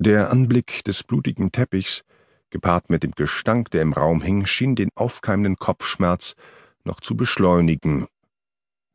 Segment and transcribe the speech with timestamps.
[0.00, 2.04] Der Anblick des blutigen Teppichs,
[2.50, 6.36] gepaart mit dem Gestank, der im Raum hing, schien den aufkeimenden Kopfschmerz
[6.84, 8.06] noch zu beschleunigen.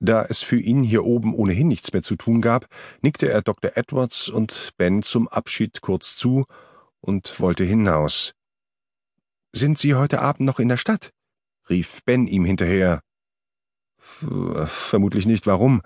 [0.00, 2.66] Da es für ihn hier oben ohnehin nichts mehr zu tun gab,
[3.02, 3.72] nickte er Dr.
[3.74, 6.46] Edwards und Ben zum Abschied kurz zu
[7.02, 8.32] und wollte hinaus.
[9.52, 11.10] Sind Sie heute Abend noch in der Stadt?
[11.68, 13.02] rief Ben ihm hinterher.
[13.98, 15.46] Vermutlich nicht.
[15.46, 15.82] Warum?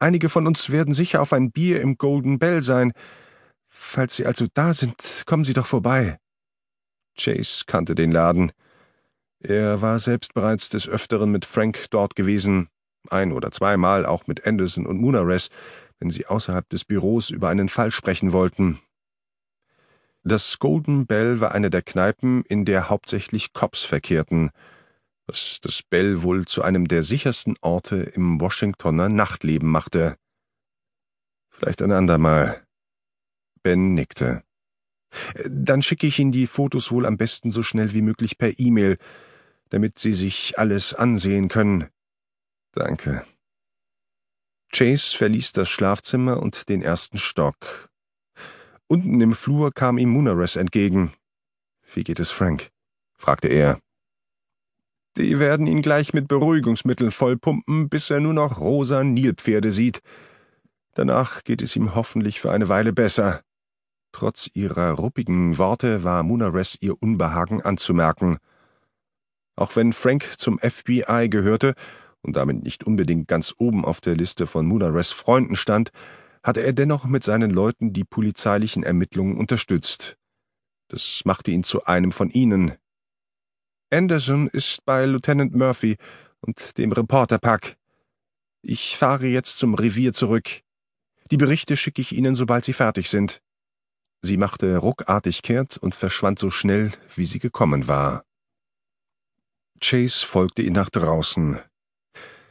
[0.00, 2.92] Einige von uns werden sicher auf ein Bier im Golden Bell sein.
[3.84, 6.18] Falls Sie also da sind, kommen Sie doch vorbei.
[7.18, 8.52] Chase kannte den Laden.
[9.40, 12.68] Er war selbst bereits des Öfteren mit Frank dort gewesen,
[13.10, 15.50] ein oder zweimal auch mit Anderson und Munares,
[15.98, 18.80] wenn sie außerhalb des Büros über einen Fall sprechen wollten.
[20.22, 24.52] Das Golden Bell war eine der Kneipen, in der hauptsächlich Cops verkehrten,
[25.26, 30.16] was das Bell wohl zu einem der sichersten Orte im Washingtoner Nachtleben machte.
[31.50, 32.64] Vielleicht ein andermal.
[33.62, 34.42] Ben nickte.
[35.48, 38.96] Dann schicke ich Ihnen die Fotos wohl am besten so schnell wie möglich per E-Mail,
[39.68, 41.88] damit Sie sich alles ansehen können.
[42.72, 43.24] Danke.
[44.72, 47.90] Chase verließ das Schlafzimmer und den ersten Stock.
[48.86, 51.12] Unten im Flur kam ihm Munares entgegen.
[51.94, 52.70] Wie geht es Frank?
[53.16, 53.80] fragte er.
[55.18, 60.00] Die werden ihn gleich mit Beruhigungsmitteln vollpumpen, bis er nur noch rosa Nilpferde sieht.
[60.94, 63.42] Danach geht es ihm hoffentlich für eine Weile besser.
[64.12, 68.38] Trotz ihrer ruppigen Worte war Munares ihr Unbehagen anzumerken.
[69.56, 71.74] Auch wenn Frank zum FBI gehörte
[72.20, 75.90] und damit nicht unbedingt ganz oben auf der Liste von Munares Freunden stand,
[76.42, 80.16] hatte er dennoch mit seinen Leuten die polizeilichen Ermittlungen unterstützt.
[80.88, 82.76] Das machte ihn zu einem von ihnen.
[83.90, 85.96] Anderson ist bei Lieutenant Murphy
[86.40, 87.76] und dem Reporterpack.
[88.62, 90.62] Ich fahre jetzt zum Revier zurück.
[91.30, 93.42] Die Berichte schicke ich Ihnen, sobald sie fertig sind.
[94.22, 98.24] Sie machte ruckartig kehrt und verschwand so schnell, wie sie gekommen war.
[99.80, 101.58] Chase folgte ihr nach draußen.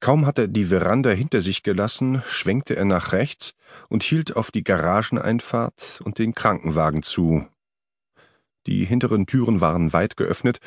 [0.00, 3.54] Kaum hatte er die Veranda hinter sich gelassen, schwenkte er nach rechts
[3.88, 7.46] und hielt auf die Garageneinfahrt und den Krankenwagen zu.
[8.66, 10.58] Die hinteren Türen waren weit geöffnet,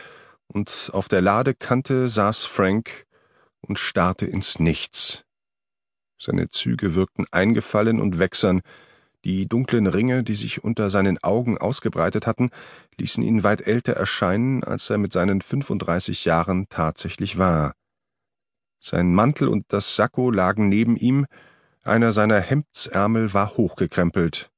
[0.48, 3.06] und auf der Ladekante saß Frank
[3.62, 5.26] und starrte ins Nichts.
[6.18, 8.62] Seine Züge wirkten eingefallen und wächsern,
[9.26, 12.52] die dunklen Ringe, die sich unter seinen Augen ausgebreitet hatten,
[12.98, 17.74] ließen ihn weit älter erscheinen, als er mit seinen 35 Jahren tatsächlich war.
[18.80, 21.26] Sein Mantel und das Sakko lagen neben ihm,
[21.84, 24.52] einer seiner Hemdsärmel war hochgekrempelt.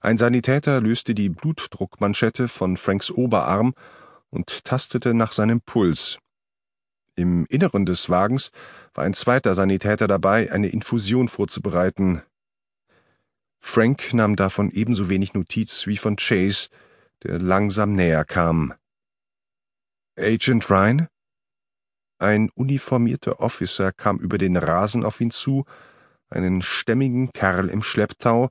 [0.00, 3.74] Ein Sanitäter löste die Blutdruckmanschette von Franks Oberarm
[4.30, 6.18] und tastete nach seinem Puls.
[7.16, 8.50] Im Inneren des Wagens
[8.94, 12.22] war ein zweiter Sanitäter dabei, eine Infusion vorzubereiten.
[13.66, 16.68] Frank nahm davon ebenso wenig Notiz wie von Chase,
[17.24, 18.74] der langsam näher kam.
[20.16, 21.08] Agent Ryan?
[22.18, 25.64] Ein uniformierter Officer kam über den Rasen auf ihn zu,
[26.28, 28.50] einen stämmigen Kerl im Schlepptau,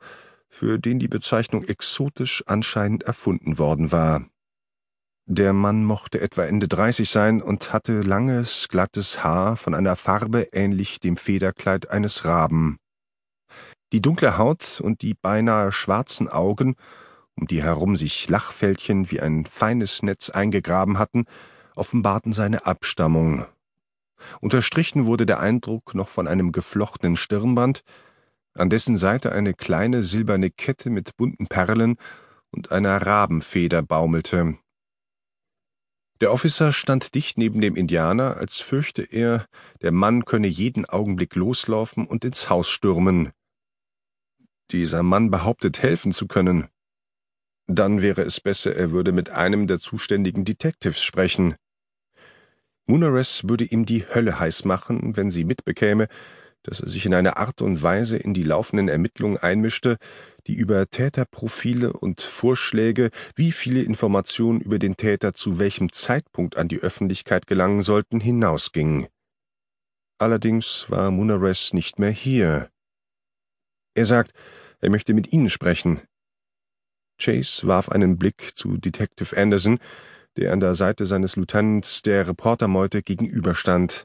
[0.50, 4.26] für den die Bezeichnung exotisch anscheinend erfunden worden war.
[5.26, 10.50] Der Mann mochte etwa Ende dreißig sein und hatte langes, glattes Haar von einer Farbe
[10.52, 12.78] ähnlich dem Federkleid eines Raben.
[13.94, 16.76] Die dunkle Haut und die beinahe schwarzen Augen,
[17.36, 21.26] um die herum sich Lachfältchen wie ein feines Netz eingegraben hatten,
[21.76, 23.46] offenbarten seine Abstammung.
[24.42, 27.84] Unterstrichen wurde der Eindruck noch von einem geflochtenen Stirnband,
[28.56, 31.98] an dessen Seite eine kleine silberne Kette mit bunten Perlen
[32.50, 34.58] und einer Rabenfeder baumelte.
[36.20, 39.46] Der Officer stand dicht neben dem Indianer, als fürchte er,
[39.84, 43.34] der Mann könne jeden Augenblick loslaufen und ins Haus stürmen.
[44.72, 46.68] Dieser Mann behauptet, helfen zu können.
[47.68, 51.56] Dann wäre es besser, er würde mit einem der zuständigen Detectives sprechen.
[52.86, 56.08] Munares würde ihm die Hölle heiß machen, wenn sie mitbekäme,
[56.64, 59.98] dass er sich in einer Art und Weise in die laufenden Ermittlungen einmischte,
[60.48, 66.68] die über Täterprofile und Vorschläge, wie viele Informationen über den Täter zu welchem Zeitpunkt an
[66.68, 69.08] die Öffentlichkeit gelangen sollten, hinausgingen.
[70.18, 72.70] Allerdings war Munares nicht mehr hier.
[73.96, 74.32] Er sagt,
[74.82, 76.02] er möchte mit Ihnen sprechen.
[77.20, 79.80] Chase warf einen Blick zu Detective Anderson,
[80.36, 84.04] der an der Seite seines Lieutenants der Reportermeute gegenüberstand.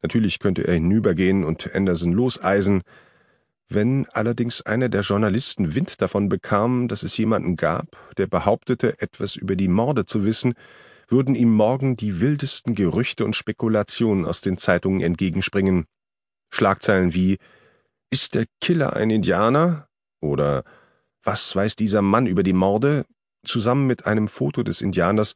[0.00, 2.82] Natürlich könnte er hinübergehen und Anderson loseisen.
[3.68, 9.36] Wenn allerdings einer der Journalisten Wind davon bekam, dass es jemanden gab, der behauptete, etwas
[9.36, 10.54] über die Morde zu wissen,
[11.08, 15.86] würden ihm morgen die wildesten Gerüchte und Spekulationen aus den Zeitungen entgegenspringen.
[16.50, 17.38] Schlagzeilen wie
[18.10, 19.88] ist der Killer ein Indianer?
[20.20, 20.64] Oder
[21.24, 23.04] Was weiß dieser Mann über die Morde?
[23.44, 25.34] Zusammen mit einem Foto des Indianers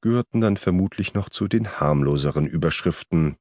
[0.00, 3.36] gehörten dann vermutlich noch zu den harmloseren Überschriften